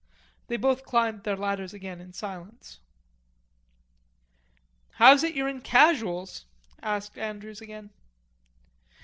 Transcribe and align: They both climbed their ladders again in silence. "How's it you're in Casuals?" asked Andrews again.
They 0.47 0.57
both 0.57 0.83
climbed 0.83 1.25
their 1.25 1.35
ladders 1.35 1.75
again 1.75 2.01
in 2.01 2.11
silence. 2.11 2.79
"How's 4.93 5.23
it 5.23 5.35
you're 5.35 5.47
in 5.47 5.61
Casuals?" 5.61 6.45
asked 6.81 7.19
Andrews 7.19 7.61
again. 7.61 7.91